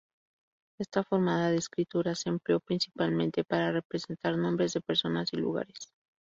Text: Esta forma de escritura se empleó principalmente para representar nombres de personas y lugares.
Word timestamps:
Esta 0.79 1.03
forma 1.03 1.51
de 1.51 1.57
escritura 1.57 2.15
se 2.15 2.29
empleó 2.29 2.59
principalmente 2.59 3.43
para 3.43 3.71
representar 3.71 4.35
nombres 4.35 4.73
de 4.73 4.81
personas 4.81 5.31
y 5.33 5.37
lugares. 5.37 5.91